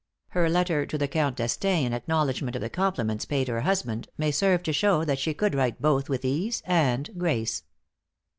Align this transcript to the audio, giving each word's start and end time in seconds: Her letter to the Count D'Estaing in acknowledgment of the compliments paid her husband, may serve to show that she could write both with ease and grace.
Her 0.29 0.49
letter 0.49 0.87
to 0.87 0.97
the 0.97 1.07
Count 1.07 1.35
D'Estaing 1.37 1.83
in 1.85 1.93
acknowledgment 1.93 2.55
of 2.55 2.61
the 2.63 2.71
compliments 2.71 3.25
paid 3.25 3.47
her 3.47 3.61
husband, 3.61 4.07
may 4.17 4.31
serve 4.31 4.63
to 4.63 4.73
show 4.73 5.05
that 5.05 5.19
she 5.19 5.35
could 5.35 5.53
write 5.53 5.79
both 5.79 6.09
with 6.09 6.25
ease 6.25 6.63
and 6.65 7.07
grace. 7.19 7.61